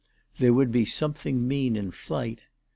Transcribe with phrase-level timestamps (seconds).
[0.39, 2.41] There would be something mean in flight.